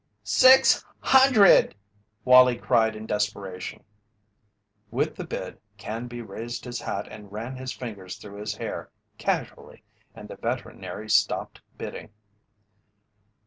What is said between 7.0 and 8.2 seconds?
and ran his fingers